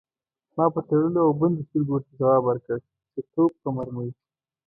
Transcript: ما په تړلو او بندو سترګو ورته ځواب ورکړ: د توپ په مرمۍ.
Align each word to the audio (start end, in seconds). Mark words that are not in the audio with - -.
ما 0.55 0.65
په 0.73 0.81
تړلو 0.87 1.19
او 1.25 1.31
بندو 1.39 1.61
سترګو 1.67 1.91
ورته 1.93 2.11
ځواب 2.19 2.41
ورکړ: 2.45 2.77
د 3.13 3.15
توپ 3.33 3.51
په 3.63 3.69
مرمۍ. 3.75 4.09